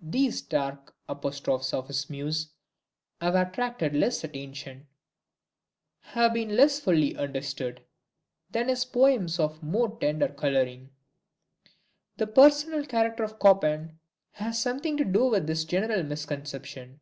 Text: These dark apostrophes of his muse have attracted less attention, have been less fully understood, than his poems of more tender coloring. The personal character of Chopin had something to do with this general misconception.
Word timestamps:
These 0.00 0.40
dark 0.40 0.94
apostrophes 1.06 1.74
of 1.74 1.88
his 1.88 2.08
muse 2.08 2.48
have 3.20 3.34
attracted 3.34 3.94
less 3.94 4.24
attention, 4.24 4.86
have 6.00 6.32
been 6.32 6.56
less 6.56 6.80
fully 6.80 7.14
understood, 7.14 7.82
than 8.50 8.68
his 8.68 8.86
poems 8.86 9.38
of 9.38 9.62
more 9.62 9.94
tender 10.00 10.28
coloring. 10.28 10.92
The 12.16 12.26
personal 12.26 12.86
character 12.86 13.22
of 13.22 13.36
Chopin 13.38 13.98
had 14.30 14.52
something 14.52 14.96
to 14.96 15.04
do 15.04 15.26
with 15.26 15.46
this 15.46 15.66
general 15.66 16.02
misconception. 16.04 17.00